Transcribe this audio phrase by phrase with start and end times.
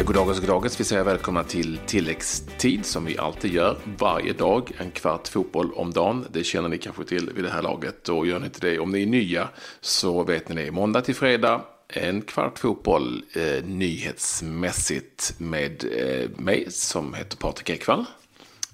[0.00, 0.80] Ja, goddagens, goddagens.
[0.80, 4.72] Vi säger välkomna till tilläggstid som vi alltid gör varje dag.
[4.78, 6.26] En kvart fotboll om dagen.
[6.32, 8.08] Det känner ni kanske till vid det här laget.
[8.08, 9.48] Och gör ni inte det, om ni är nya,
[9.80, 10.70] så vet ni det.
[10.70, 18.04] Måndag till fredag, en kvart fotboll eh, nyhetsmässigt med eh, mig som heter Patrik Ekwall.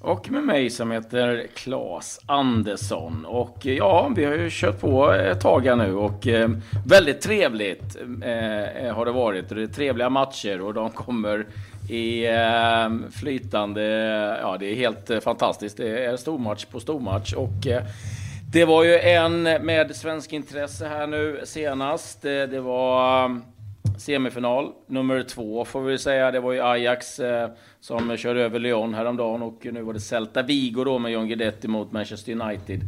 [0.07, 3.25] Och med mig som heter Claes Andersson.
[3.29, 6.51] Och eh, ja, vi har ju kört på ett tag här nu och eh,
[6.87, 9.49] väldigt trevligt eh, eh, har det varit.
[9.49, 11.47] Det är trevliga matcher och de kommer
[11.91, 13.83] i eh, flytande...
[14.43, 15.77] Ja, det är helt eh, fantastiskt.
[15.77, 17.67] Det är stormatch på stormatch och
[18.53, 22.23] det var ju en med svensk intresse här nu senast.
[22.23, 23.41] Det var
[23.99, 26.31] semifinal nummer två får vi säga.
[26.31, 27.51] Det var ju Ajax eh,
[27.81, 31.69] som körde över Lyon häromdagen och nu var det Celta Vigo då med John Guidetti
[31.69, 32.81] mot Manchester United.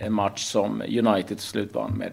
[0.00, 2.12] En match som United till slut vann med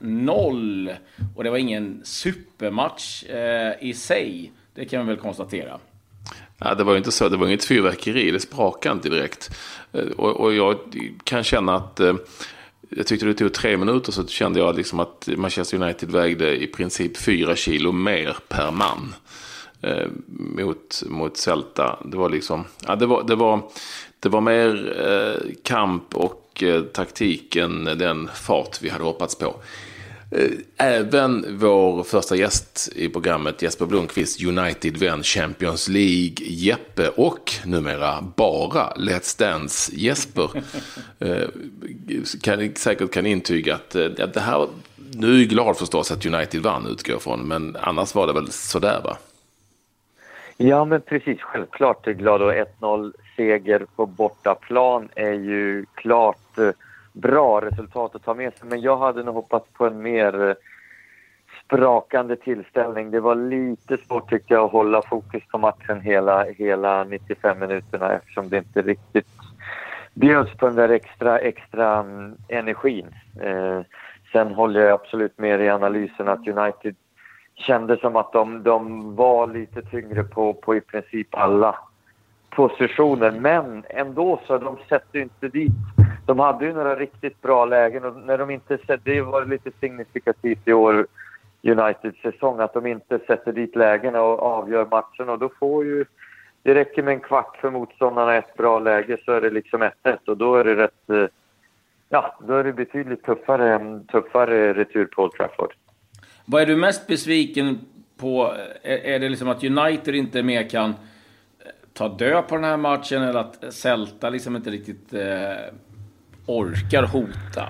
[0.00, 0.96] 1-0.
[1.36, 4.52] Och det var ingen supermatch eh, i sig.
[4.74, 5.78] Det kan vi väl konstatera.
[6.58, 7.28] Ja, det var ju inte så.
[7.28, 8.30] Det var inget fyrverkeri.
[8.30, 9.50] Det sprakade inte direkt.
[9.92, 10.76] Eh, och, och jag
[11.24, 12.14] kan känna att eh,
[12.96, 16.66] jag tyckte det tog tre minuter så kände jag liksom att Manchester United vägde i
[16.66, 19.14] princip fyra kilo mer per man.
[19.80, 21.98] Eh, mot, mot Celta.
[22.04, 23.62] Det var liksom, ja, det var, det var,
[24.20, 29.54] det var mer eh, kamp och eh, taktik än den fart vi hade hoppats på.
[30.34, 38.22] Eh, även vår första gäst i programmet, Jesper Blomqvist, United-vän, Champions League, Jeppe och numera
[38.36, 40.50] bara Let's Dance Jesper,
[41.18, 41.48] eh,
[42.42, 44.68] kan, säkert kan intyga att eh, det här,
[45.14, 48.52] nu är jag glad förstås att United vann utgår från, men annars var det väl
[48.52, 49.16] sådär va?
[50.56, 56.58] Ja men precis, självklart är glad och 1-0 seger på bortaplan är ju klart
[57.12, 58.68] bra resultat att ta med sig.
[58.68, 60.54] Men jag hade nog hoppats på en mer eh,
[61.64, 63.10] sprakande tillställning.
[63.10, 68.12] Det var lite svårt tyckte jag att hålla fokus på matchen hela, hela 95 minuterna
[68.12, 69.26] eftersom det inte riktigt
[70.14, 73.06] bjöds på den där extra, extra um, energin.
[73.40, 73.80] Eh,
[74.32, 76.96] sen håller jag absolut med i analysen att United
[77.54, 81.78] kände som att de, de var lite tyngre på, på i princip alla
[82.50, 83.30] positioner.
[83.30, 85.72] Men ändå så de sätter inte dit
[86.26, 90.68] de hade ju några riktigt bra lägen och när de inte det var lite signifikativt
[90.68, 91.06] i år
[91.62, 96.04] Uniteds säsong att de inte sätter dit lägena och avgör matchen och då får ju
[96.62, 100.18] det räcker med en kvart för motståndarna ett bra läge så är det liksom 1-1
[100.26, 101.26] och då är det rätt eh,
[102.08, 105.74] ja, då är det betydligt tuffare, tuffare retur på Old Trafford.
[106.44, 107.78] Vad är du mest besviken
[108.16, 108.54] på?
[108.82, 110.94] Är, det liksom att United inte mer kan eh,
[111.92, 115.74] ta död på den här matchen eller att Celta liksom inte riktigt eh,
[116.46, 117.68] orkar hota?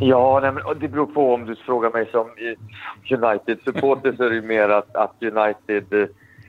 [0.00, 2.30] Ja, nej, men det beror på om du frågar mig som
[3.10, 6.08] United-supporter så är det ju mer att, att United eh,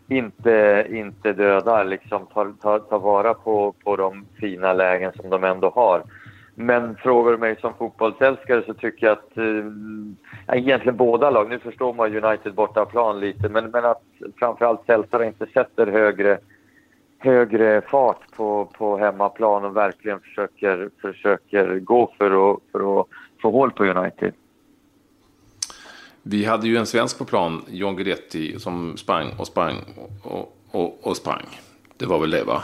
[0.09, 5.44] inte, inte dödar, liksom tar, tar, tar vara på, på de fina lägen som de
[5.44, 6.03] ändå har.
[6.56, 11.59] Men frågar du mig som fotbollsälskare så tycker jag att eh, egentligen båda lag, nu
[11.59, 14.03] förstår man United bortaplan lite, men, men att
[14.39, 16.38] framförallt Celta inte sätter högre
[17.19, 23.07] högre fart på, på hemmaplan och verkligen försöker, försöker gå för att, för att
[23.41, 24.33] få hål på United.
[26.23, 29.75] Vi hade ju en svensk på plan, John Guidetti, som sprang och sprang
[30.23, 31.45] och, och, och sprang.
[31.97, 32.63] Det var väl det va?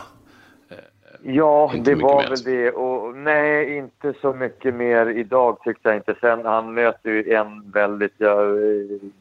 [1.26, 2.30] Ja, inte det var mer.
[2.30, 2.72] väl det.
[2.72, 6.16] Och, nej, inte så mycket mer idag tyckte jag inte.
[6.22, 8.38] Sen han möter ju en väldigt, ja,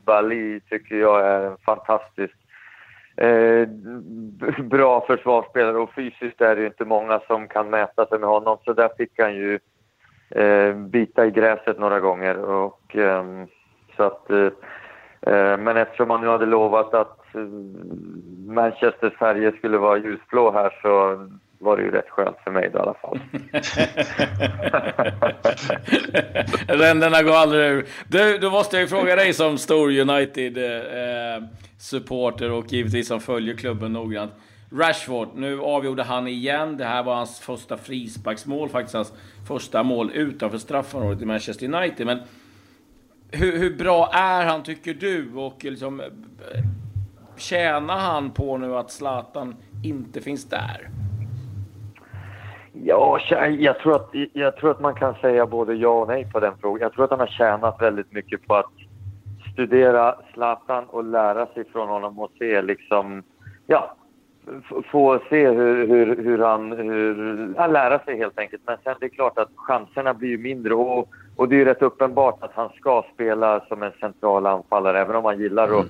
[0.05, 2.35] Bali tycker jag är en fantastisk
[3.17, 3.69] eh,
[4.65, 8.59] bra försvarsspelare och fysiskt är det ju inte många som kan mäta sig med honom.
[8.65, 9.59] Så där fick han ju
[10.31, 12.39] eh, bita i gräset några gånger.
[12.39, 13.25] Och, eh,
[13.97, 14.51] så att, eh,
[15.21, 17.41] eh, men eftersom man nu hade lovat att eh,
[18.47, 21.29] Manchesters färger skulle vara ljusblå här så
[21.63, 23.21] var det ju rätt skönt för mig då, i alla fall.
[26.79, 27.87] Ränderna går aldrig ur.
[28.09, 33.57] Du, då måste jag ju fråga dig som stor United-supporter eh, och givetvis som följer
[33.57, 34.33] klubben noggrant.
[34.73, 36.77] Rashford, nu avgjorde han igen.
[36.77, 39.13] Det här var hans första frisparksmål, faktiskt hans
[39.49, 42.07] första mål utanför straffområdet i Manchester United.
[42.07, 42.19] Men
[43.31, 45.35] hur, hur bra är han, tycker du?
[45.35, 46.07] Och liksom, eh,
[47.37, 50.91] tjänar han på nu att Zlatan inte finns där?
[52.73, 53.21] Ja,
[53.59, 56.55] jag tror, att, jag tror att man kan säga både ja och nej på den
[56.61, 56.83] frågan.
[56.83, 58.73] Jag tror att han har tjänat väldigt mycket på att
[59.53, 63.23] studera Zlatan och lära sig från honom och se liksom,
[63.67, 63.95] ja,
[64.91, 68.63] få se hur, hur, hur han, hur, ja, lära sig helt enkelt.
[68.67, 71.83] Men sen det är klart att chanserna blir ju mindre och, och det är rätt
[71.83, 75.87] uppenbart att han ska spela som en central anfallare även om han gillar att,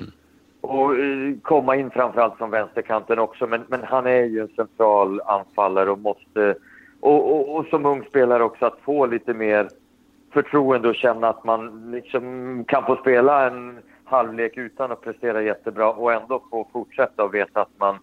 [0.60, 3.46] och eh, komma in framförallt från vänsterkanten också.
[3.46, 6.54] Men, men han är ju en central anfallare och måste...
[7.02, 9.68] Och, och, och som ung spelare också att få lite mer
[10.32, 15.92] förtroende och känna att man liksom kan få spela en halvlek utan att prestera jättebra
[15.92, 17.98] och ändå få fortsätta och veta att man,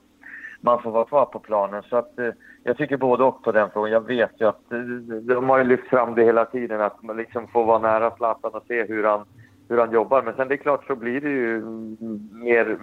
[0.61, 1.83] man får vara kvar på planen.
[1.89, 2.29] Så att, eh,
[2.63, 3.91] jag tycker både och på den frågan.
[3.91, 4.79] Jag vet ju att eh,
[5.21, 8.51] de har ju lyft fram det hela tiden, att man liksom får vara nära Zlatan
[8.53, 9.25] och se hur han,
[9.69, 10.21] hur han jobbar.
[10.21, 11.61] Men sen det är klart så blir det ju
[12.31, 12.77] mer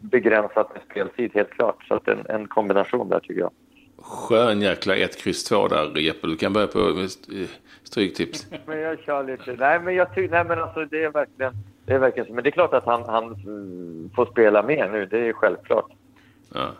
[0.00, 1.84] begränsat med speltid, helt klart.
[1.84, 3.50] Så att en, en kombination där tycker jag.
[4.08, 6.26] Skön jäkla 1, X 2 där Jeppe.
[6.26, 7.06] Du kan börja på
[7.82, 8.46] stryktips.
[8.66, 9.56] men jag kör lite.
[9.58, 11.54] Nej men jag tycker, nej men alltså det är verkligen,
[11.86, 12.34] det är verkligen.
[12.34, 13.36] Men det är klart att han, han
[14.14, 15.90] får spela mer nu, det är självklart.
[16.54, 16.70] Ja.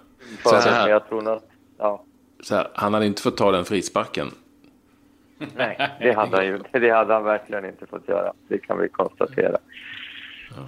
[0.45, 1.45] Så här, jag tror att,
[1.79, 2.05] ja.
[2.43, 4.31] Så här, han hade inte fått ta den frisparken.
[5.57, 8.33] Nej, det hade, han ju, det hade han verkligen inte fått göra.
[8.49, 9.59] Det kan vi konstatera.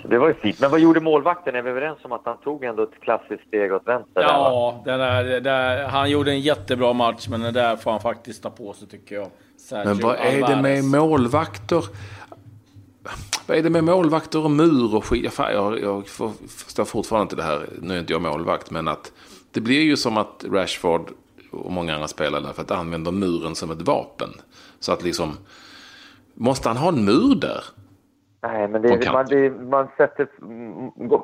[0.03, 0.61] Så det var ju fint.
[0.61, 1.55] Men vad gjorde målvakten?
[1.55, 4.23] Är vi överens om att han tog ändå ett klassiskt steg åt vänster?
[4.23, 8.43] Ja, där, det där, han gjorde en jättebra match, men det där får han faktiskt
[8.43, 9.29] ta på sig tycker jag.
[9.57, 11.85] Sergio men vad är det med målvakter?
[13.47, 15.33] Vad är det med målvakter och mur och skit?
[15.39, 17.67] Jag, jag förstår fortfarande inte det här.
[17.83, 19.13] Nu är inte jag målvakt, men att
[19.51, 21.11] det blir ju som att Rashford
[21.51, 24.31] och många andra spelare för att använda muren som ett vapen.
[24.81, 25.37] Så att liksom,
[26.35, 27.65] måste han ha en mur där?
[28.43, 30.29] Nej, men det, man, det, man sätter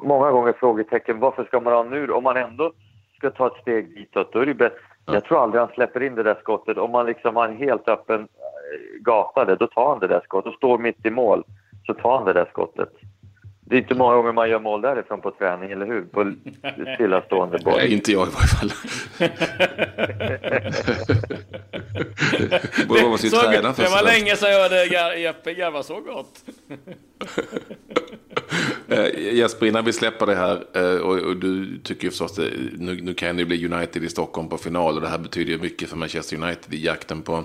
[0.06, 1.20] många gånger frågetecken.
[1.20, 2.10] Varför ska man ha en mur?
[2.10, 2.72] Om man ändå
[3.16, 4.78] ska ta ett steg ditåt, då är det bättre.
[5.06, 5.14] Ja.
[5.14, 6.78] Jag tror aldrig han släpper in det där skottet.
[6.78, 10.20] Om man liksom har en helt öppen eh, gata, där, då tar han det där
[10.24, 10.52] skottet.
[10.52, 11.44] Och står mitt i mål,
[11.86, 12.92] så tar han det där skottet.
[13.68, 16.02] Det är inte många gånger man gör mål därifrån på träning, eller hur?
[16.02, 16.34] På
[16.94, 17.76] stillastående boll.
[17.76, 18.72] Nej, inte jag i varje fall.
[22.88, 26.44] Borde man så, träna det var länge sedan jag hörde Jeppe garva så gott.
[28.92, 32.44] uh, Jesper, innan vi släpper det här, uh, och, och, du tycker ju förstås att
[32.78, 35.58] nu, nu kan det bli United i Stockholm på final och det här betyder ju
[35.58, 37.44] mycket för Manchester United i jakten på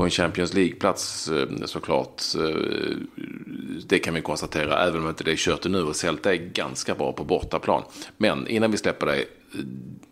[0.00, 2.22] på en Champions League-plats eh, såklart.
[2.38, 2.96] Eh,
[3.88, 5.82] det kan vi konstatera, även om inte det är kört nu.
[5.82, 7.82] Och Celta är ganska bra på bortaplan.
[8.16, 9.24] Men innan vi släpper det,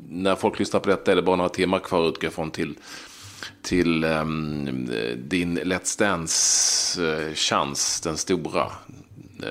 [0.08, 2.74] när folk lyssnar på detta är det bara några timmar kvar utgå från till,
[3.62, 8.66] till um, din Let's Dance-chans, den stora.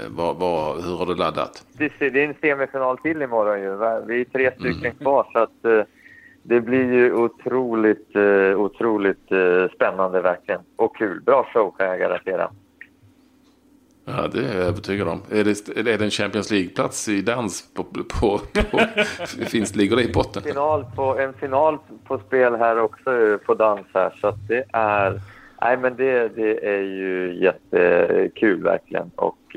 [0.07, 1.65] Var, var, hur har du laddat?
[1.77, 3.77] Det, är en semifinal till imorgon ju.
[4.07, 4.95] Vi är tre stycken mm.
[4.95, 5.87] kvar så att
[6.47, 10.61] det blir ju otroligt, uh, otroligt uh, spännande verkligen.
[10.75, 11.21] Och kul.
[11.21, 12.51] Bra show kan jag garantera.
[14.05, 15.21] Ja, det är jag övertygad om.
[15.31, 17.73] Är det, är det en Champions League-plats i dans?
[17.73, 18.39] På, på,
[18.71, 18.79] på,
[19.45, 20.43] finns, ligger det i botten?
[20.43, 24.17] Final på, en final på spel här också på dans här.
[24.21, 25.21] Så att det är...
[25.61, 29.11] Nej, men det, det är ju jättekul verkligen.
[29.15, 29.55] Och...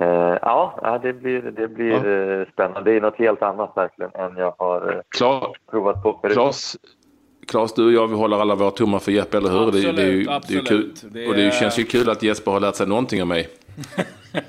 [0.00, 2.38] Uh, ja, det blir, det blir ja.
[2.40, 2.90] uh, spännande.
[2.90, 6.32] Det är något helt annat verkligen än jag har uh, Klar, provat på förut.
[6.32, 6.76] Klas,
[7.48, 9.66] Klas, du och jag vi håller alla våra tummar för Jeppe, eller hur?
[9.66, 10.68] Absolut, det, det, är ju, absolut.
[10.68, 10.92] Det är kul.
[11.02, 11.28] Det är...
[11.28, 13.48] Och det känns ju kul att Jesper har lärt sig någonting av mig.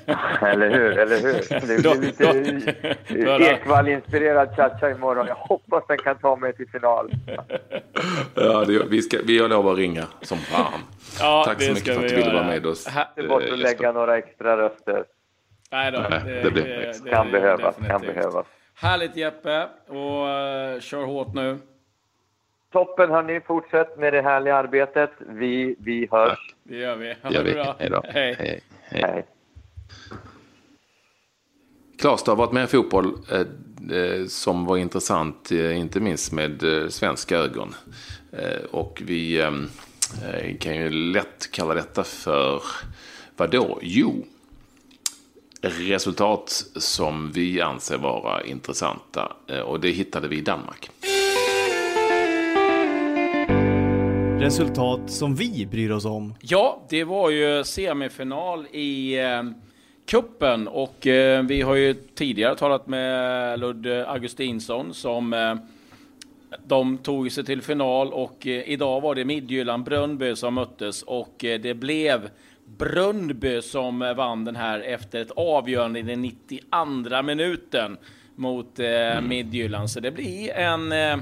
[0.42, 1.66] eller hur, eller hur.
[1.66, 5.26] Det blir lite Ekvall-inspirerad cha-cha imorgon.
[5.26, 7.10] Jag hoppas den kan ta mig till final.
[8.34, 10.80] ja, det, vi, ska, vi har lov att ringa som fan.
[11.20, 12.88] Ja, Tack så mycket för att du ville vara med oss.
[13.16, 15.04] Inte bort och lägga några extra röster.
[15.72, 17.76] Nej då, det, det, blir det, det kan behövas.
[17.86, 18.46] Kan behövas.
[18.74, 21.58] Härligt Jeppe och uh, kör hårt nu.
[22.72, 25.10] Toppen hörni, fortsätt med det härliga arbetet.
[25.18, 26.54] Vi, vi hörs.
[26.62, 27.14] Det gör vi.
[27.22, 27.76] Ha det bra.
[27.78, 28.02] Hej då.
[28.08, 28.36] Hej.
[28.38, 28.60] Hej.
[28.82, 29.26] Hej.
[32.00, 33.40] Klas, du har varit med i fotboll eh,
[33.98, 37.74] eh, som var intressant, eh, inte minst med eh, svenska ögon.
[38.32, 39.50] Eh, och vi eh,
[40.60, 42.62] kan ju lätt kalla detta för,
[43.36, 43.78] vadå?
[43.82, 44.24] Jo,
[45.62, 49.32] resultat som vi anser vara intressanta.
[49.48, 50.90] Eh, och det hittade vi i Danmark.
[54.40, 56.34] Resultat som vi bryr oss om.
[56.40, 59.42] Ja, det var ju semifinal i eh,
[60.06, 65.54] kuppen och eh, vi har ju tidigare talat med Ludd Augustinsson som eh,
[66.66, 71.44] de tog sig till final och eh, idag var det Midtjylland Brönnby som möttes och
[71.44, 72.30] eh, det blev
[72.78, 77.96] Brunnby som vann den här efter ett avgörande i den 92 minuten
[78.34, 79.28] mot eh, mm.
[79.28, 79.90] Midtjylland.
[79.90, 81.18] Så det blir en eh, eh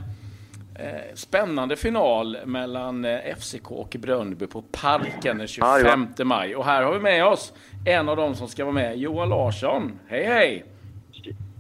[1.15, 6.57] spännande final mellan eh, FCK och Brunnby på Parken den 25 maj.
[6.57, 7.53] Och här har vi med oss
[7.87, 9.99] en av dem som ska vara med, Johan Larsson.
[10.09, 10.65] Hej hej!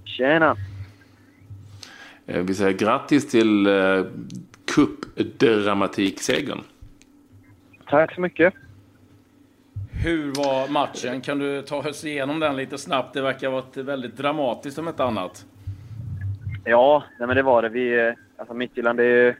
[0.04, 0.56] Tjena!
[2.26, 4.04] Eh, vi säger grattis till eh,
[4.75, 6.61] cupdramatiksegern.
[7.87, 8.54] Tack så mycket.
[10.02, 11.21] Hur var matchen?
[11.21, 13.14] Kan du ta oss igenom den lite snabbt?
[13.14, 15.47] Det verkar ha varit väldigt dramatiskt om ett annat.
[16.64, 17.69] Ja, nej men det var det.
[17.69, 19.35] Vi, alltså Midtjylland är ju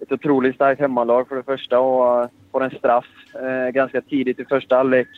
[0.00, 4.40] ett otroligt starkt hemmalag för det första och eh, får en straff eh, ganska tidigt
[4.40, 5.08] i första halvlek.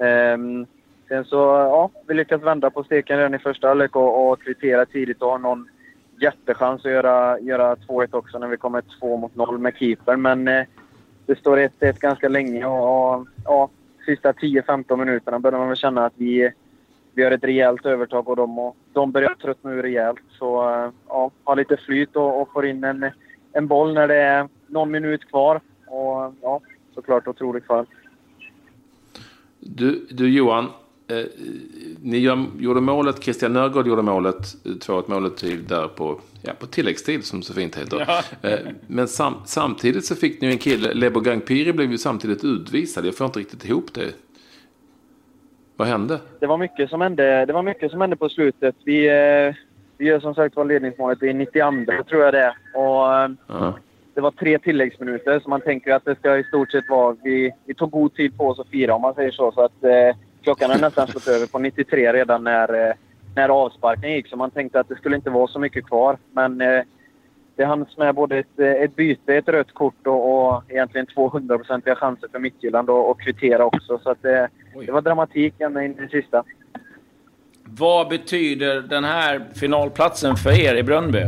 [0.00, 0.66] Ehm,
[1.08, 4.86] sen så, ja, vi lyckas vända på steken redan i första halvlek och, och kvittera
[4.86, 5.68] tidigt och har någon
[6.20, 10.22] jättechans att göra, göra 2-1 också när vi kommer 2 mot 0 med keepern.
[10.22, 10.64] Men eh,
[11.26, 13.68] det står 1-1 ganska länge och, och ja,
[14.08, 16.52] sista 10-15 minuterna började man väl känna att vi,
[17.14, 20.20] vi har ett rejält övertag på dem och de börjar tröttna ur rejält.
[20.38, 23.10] Så eh, ja, ha lite flyt och, och får in en,
[23.52, 25.60] en boll när det är någon minut kvar.
[25.86, 26.60] Och ja,
[26.94, 27.88] såklart otroligt skönt.
[29.60, 30.70] Du, du Johan,
[31.08, 31.24] eh,
[32.02, 36.66] ni gör, gjorde målet, Christian Nörgaard gjorde målet, 2-1 målet till där på, ja, på
[36.66, 38.04] tilläggstid som så fint heter.
[38.42, 38.48] Ja.
[38.50, 43.06] Eh, men sam, samtidigt så fick ni en kille, Lebo Gangpiri blev ju samtidigt utvisad.
[43.06, 44.12] Jag får inte riktigt ihop det.
[45.76, 46.20] Vad hände?
[46.40, 48.74] Det var mycket som hände, det var mycket som hände på slutet.
[48.84, 49.54] Vi, eh,
[49.98, 52.54] vi gör som sagt var ledningsmålet i 92 tror jag det.
[52.74, 53.78] Och, eh, Ja.
[54.14, 57.16] det var tre tilläggsminuter, så man tänker att det ska i stort sett vara...
[57.24, 59.52] Vi, vi tog god tid på oss att fira, om man säger så.
[59.52, 60.16] så att, eh,
[60.48, 62.94] klockan hade nästan slått över på 93 redan när, eh,
[63.34, 66.18] när avsparken gick, så man tänkte att det skulle inte vara så mycket kvar.
[66.32, 66.82] Men eh,
[67.56, 71.94] det hanns med både ett, eh, ett byte, ett rött kort och, och egentligen 200-procentiga
[71.94, 73.98] chanser för Midtjylland och kvittera också.
[74.02, 74.18] Så att,
[74.74, 74.86] Oj.
[74.86, 76.44] det var dramatik ända in i det sista.
[77.64, 81.22] Vad betyder den här finalplatsen för er i Brönnby?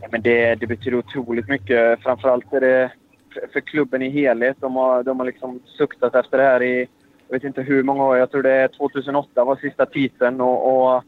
[0.00, 2.02] Ja, men det, det betyder otroligt mycket.
[2.02, 2.90] Framförallt är det
[3.34, 4.56] för, för klubben i helhet.
[4.60, 6.88] De har, de har liksom suktat efter det här i,
[7.28, 8.16] jag vet inte hur många år.
[8.16, 11.04] Jag tror det är 2008 var sista titeln och, och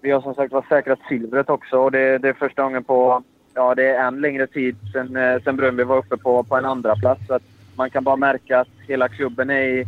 [0.00, 1.78] vi har som sagt var säkrat silvret också.
[1.78, 3.22] Och det, det är första gången på,
[3.54, 6.64] ja det är en längre tid sen, eh, sen Bröndby var uppe på, på en
[6.64, 7.26] andra plats.
[7.26, 7.42] Så att
[7.76, 9.86] man kan bara märka att hela klubben är i,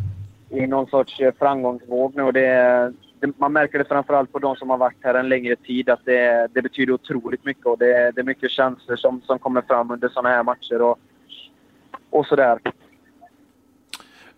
[0.50, 2.22] i någon sorts eh, framgångsvåg nu.
[2.22, 5.56] Och det, det, man märker det framförallt på de som har varit här en längre
[5.56, 7.66] tid att det, det betyder otroligt mycket.
[7.66, 10.98] Och det, det är mycket känslor som, som kommer fram under sådana här matcher och,
[12.10, 12.58] och sådär.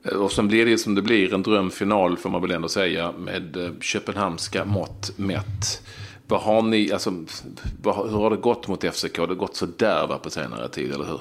[0.05, 3.57] Och sen blir det som det blir, en drömfinal får man väl ändå säga, med
[3.57, 5.83] eh, köpenhamnska mått mätt.
[6.29, 7.11] Vad har ni, alltså,
[7.85, 9.15] hur har det gått mot FCK?
[9.17, 11.21] Det har gått sådär va, på senare tid, eller hur?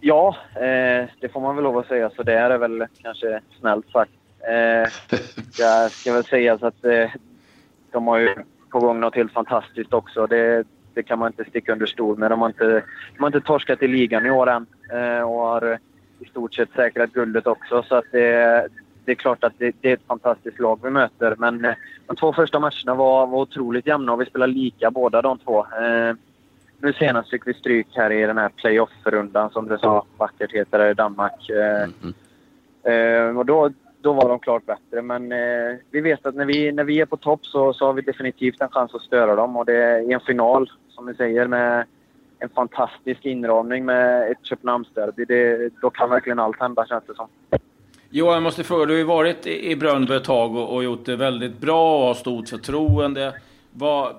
[0.00, 2.10] Ja, eh, det får man väl lov att säga.
[2.16, 4.12] Så det är väl kanske snällt sagt.
[4.48, 5.18] Eh,
[5.58, 7.10] jag ska väl säga så att eh,
[7.92, 8.34] de har ju
[8.70, 10.26] på gång något helt fantastiskt också.
[10.26, 12.30] Det, det kan man inte sticka under stol med.
[12.30, 12.84] De har inte,
[13.14, 15.78] de har inte torskat i ligan i år än eh, och har
[16.20, 17.82] i stort sett säkrat guldet också.
[17.82, 18.68] Så att det,
[19.04, 21.34] det är klart att det, det är ett fantastiskt lag vi möter.
[21.38, 21.74] Men eh,
[22.06, 25.58] de två första matcherna var, var otroligt jämna och vi spelade lika båda de två.
[25.60, 26.14] Eh,
[26.78, 30.78] nu senast fick vi stryk här i den här playoff-rundan som det så vackert heter
[30.78, 31.50] här i Danmark.
[31.50, 32.14] Eh, Mhm.
[32.82, 35.02] eh, och då, då var de klart bättre.
[35.02, 37.92] Men eh, vi vet att när vi, när vi är på topp så, så har
[37.92, 39.56] vi definitivt en chans att störa dem.
[39.56, 41.84] Och det är en final, som vi säger, med
[42.44, 45.24] en fantastisk inramning med ett Köpenhamnsderby.
[45.24, 47.28] Det, då kan verkligen allt hända känns det som.
[48.10, 51.06] Johan, jag måste fråga, du har ju varit i Brönnby ett tag och, och gjort
[51.06, 53.34] det väldigt bra och har stort förtroende.
[53.70, 54.16] Vad,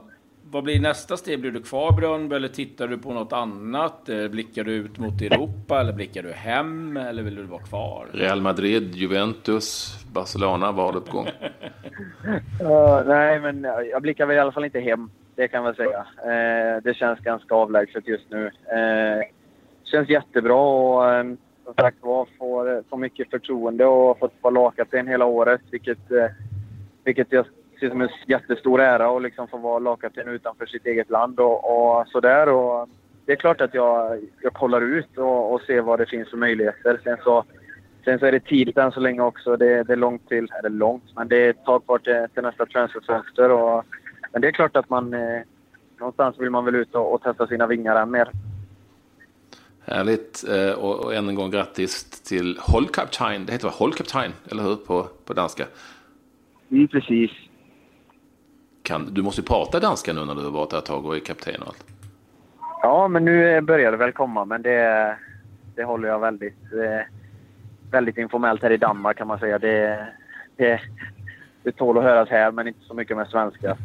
[0.51, 1.39] vad blir nästa steg?
[1.39, 4.09] Blir du kvar i Brönnby eller tittar du på något annat?
[4.29, 8.07] Blickar du ut mot Europa eller blickar du hem eller vill du vara kvar?
[8.11, 11.27] Real Madrid, Juventus, Barcelona, vad har du på gång?
[12.61, 15.09] Uh, nej, men jag blickar väl i alla fall inte hem.
[15.35, 16.05] Det kan man säga.
[16.23, 18.45] Eh, det känns ganska avlägset just nu.
[18.45, 19.23] Eh,
[19.83, 21.23] känns jättebra och eh,
[21.65, 25.61] som sagt var får, får mycket förtroende och har fått vara lagkapten hela året.
[25.71, 26.27] Vilket, eh,
[27.03, 27.45] vilket jag
[27.79, 31.97] ser som en jättestor ära att liksom få vara lagkapten utanför sitt eget land och,
[31.99, 32.49] och sådär.
[32.49, 32.89] Och
[33.25, 36.37] det är klart att jag, jag kollar ut och, och ser vad det finns för
[36.37, 36.99] möjligheter.
[37.03, 37.43] Sen så,
[38.05, 39.57] sen så är det tidigt än så länge också.
[39.57, 42.43] Det, det är långt till, eller långt, men det är ett tag kvar till, till
[42.43, 43.51] nästa transferfönster.
[43.51, 43.85] Och,
[44.35, 45.41] men det är klart att man eh,
[45.99, 48.29] någonstans vill man väl ut och, och testa sina vingar än mer.
[49.85, 50.43] Härligt.
[50.49, 53.45] Eh, Och, och än en gång grattis till Holkaptein.
[53.45, 54.75] Det heter väl Holkaptein, eller hur?
[54.75, 55.65] På, på danska.
[56.71, 57.31] Mm, precis.
[58.83, 61.15] Kan, du måste ju prata danska nu när du har varit där ett tag och
[61.15, 61.85] är kapten och allt.
[62.81, 65.17] Ja, men nu eh, börjar det väl komma, men det,
[65.75, 67.01] det håller jag väldigt, eh,
[67.91, 69.59] väldigt informellt här i Danmark kan man säga.
[69.59, 70.07] Det,
[70.55, 70.81] det,
[71.65, 73.77] det tål att höras här, men inte så mycket med svenska.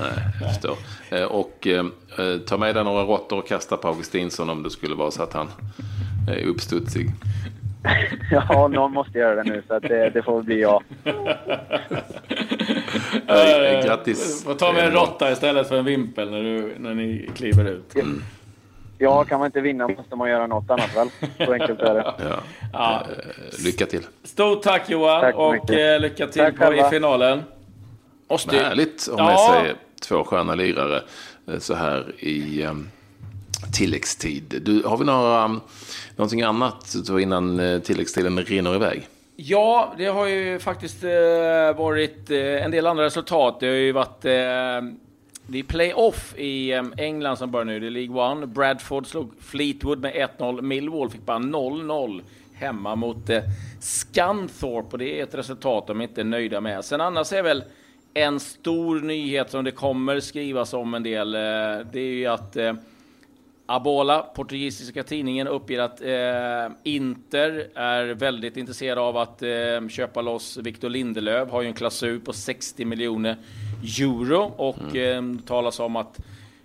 [0.00, 0.76] Nej, jag förstår.
[1.10, 1.84] Eh, Och eh,
[2.18, 5.22] eh, ta med dig några råttor och kasta på Augustinsson om det skulle vara så
[5.22, 5.48] att han
[6.28, 7.10] är uppstudsig.
[8.30, 10.82] ja, någon måste göra det nu, så att det, det får bli jag.
[13.84, 14.44] Grattis.
[14.44, 17.94] Får ta med en råtta istället för en vimpel när, du, när ni kliver ut.
[18.98, 21.08] Ja, kan man inte vinna måste man göra något annat väl.
[21.46, 22.14] Så enkelt är det.
[22.18, 22.40] Ja.
[22.72, 23.00] Ja.
[23.00, 24.06] Eh, lycka till.
[24.24, 25.70] Stort tack Johan Tack och mycket.
[25.70, 27.42] eh, lycka till Tack på, i finalen.
[28.50, 29.74] Härligt att ha med sig
[30.08, 31.02] två sköna lirare
[31.48, 32.88] eh, så här i um,
[33.74, 34.62] tilläggstid.
[34.64, 35.60] Du, har vi några, um,
[36.16, 39.08] någonting annat innan tilläggstiden rinner iväg?
[39.36, 41.02] Ja, det har ju faktiskt
[41.76, 43.60] varit en del andra resultat.
[43.60, 44.24] Det har ju varit
[45.46, 47.80] det är playoff i ehm, England som börjar nu.
[47.80, 48.46] Det är League One.
[48.46, 50.62] Bradford slog Fleetwood med 1-0.
[50.62, 52.22] Millwall fick bara 0-0
[52.54, 53.42] hemma mot eh,
[53.80, 56.84] Scunthorpe och det är ett resultat de inte är nöjda med.
[56.84, 57.64] Sen annars är väl
[58.14, 61.34] en stor nyhet som det kommer skrivas om en del.
[61.34, 61.40] Eh,
[61.92, 62.72] det är ju att eh,
[63.68, 70.56] Abola, portugisiska tidningen, uppger att eh, Inter är väldigt intresserade av att eh, köpa loss
[70.56, 71.50] Victor Lindelöf.
[71.50, 73.36] Har ju en klausul på 60 miljoner
[74.00, 76.20] euro och eh, det talas om att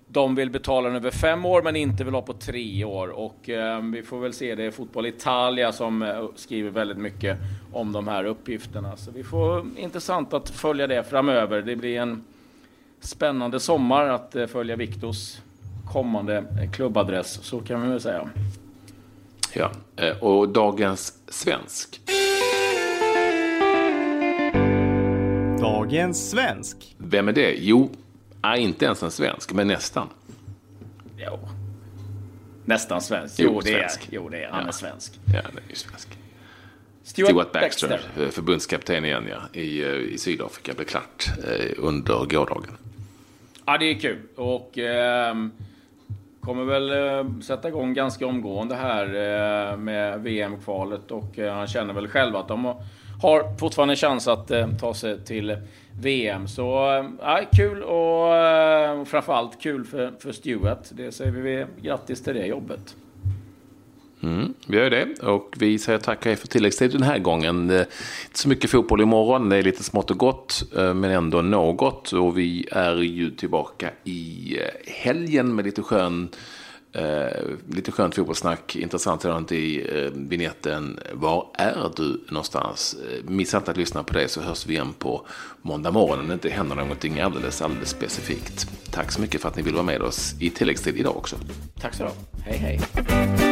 [0.08, 3.08] de vill betala den över fem år men inte vill ha på tre år.
[3.08, 7.38] Och eh, vi får väl se, det är Fotboll Italia som eh, skriver väldigt mycket
[7.74, 8.98] om de här uppgifterna.
[8.98, 11.62] Så vi får intressant att följa det framöver.
[11.62, 12.24] Det blir en
[13.00, 15.38] spännande sommar att eh, följa Viktors
[15.92, 18.30] kommande eh, klubbadress, så kan vi väl säga.
[19.54, 19.72] Ja.
[19.96, 22.02] Eh, och dagens svensk.
[25.92, 26.96] Dagens svensk.
[26.98, 27.56] Vem är det?
[27.60, 27.90] Jo,
[28.42, 30.08] är inte ens en svensk, men nästan.
[31.18, 31.40] Jo.
[32.66, 33.40] Nästan svensk.
[33.40, 34.08] Jo, Jo, det är, svensk.
[34.12, 34.68] jo, det är han Ja.
[34.68, 35.20] är svensk.
[35.26, 36.08] Ja, det är ju svensk.
[37.04, 42.78] Stuart Baxter, eh, förbundskapten igen ja, i, eh, i Sydafrika, blev klart eh, under gårdagen.
[43.66, 44.20] Ja, det är kul.
[44.36, 45.52] Och ehm,
[46.42, 49.06] kommer väl eh, sätta igång ganska omgående här
[49.72, 51.12] eh, med VM-kvalet.
[51.12, 52.66] Och eh, han känner väl själv att de
[53.22, 55.58] har- fortfarande en chans att eh, ta sig till
[56.00, 56.48] VM.
[56.48, 56.64] Så
[57.22, 60.88] ja, kul och eh, framförallt kul för, för Stuart.
[60.92, 62.96] Det säger vi grattis till det jobbet.
[64.24, 67.62] Mm, vi gör det och vi säger tack och för tilläggstid den här gången.
[67.62, 67.88] Inte
[68.34, 72.14] så mycket fotboll imorgon, det är lite smått och gott eh, men ändå något.
[72.14, 76.30] Och vi är ju tillbaka i eh, helgen med lite skön
[76.94, 81.00] Eh, lite skönt fotbollssnack, intressant sådant i eh, vignetten.
[81.14, 82.96] Var är du någonstans?
[83.10, 85.26] Eh, missa inte att lyssna på det så hörs vi igen på
[85.62, 88.68] måndag morgon om det inte händer någonting alldeles, alldeles specifikt.
[88.92, 91.36] Tack så mycket för att ni vill vara med oss i tilläggstid idag också.
[91.82, 92.10] Tack så du.
[92.44, 93.51] Hej hej.